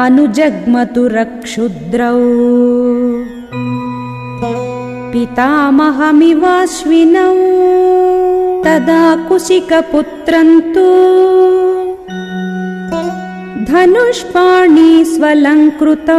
अनुजग्मतु 0.00 1.00
रक्षुद्रौ 1.12 2.20
पितामहमिवाश्विनौ 5.12 6.04
तदा 8.64 9.02
कुशिकपुत्रम् 9.28 10.54
तु 10.74 10.86
धनुष्पाणि 13.72 14.88
स्वलङ्कृतौ 15.12 16.18